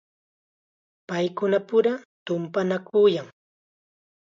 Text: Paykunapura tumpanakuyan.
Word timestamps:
Paykunapura 1.07 1.93
tumpanakuyan. 2.25 3.27